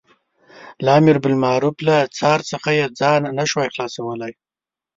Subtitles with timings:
[0.83, 4.33] له امر بالمعروف له څار څخه یې ځان نه شوای خلاصولای.